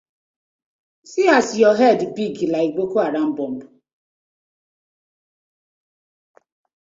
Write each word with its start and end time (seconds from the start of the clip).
See 1.09 1.27
as 1.37 1.47
yu 1.59 1.71
head 1.79 2.01
big 2.15 2.35
like 2.53 2.71
Boko 2.75 2.97
Haram 3.03 3.29
bomb. 3.35 3.57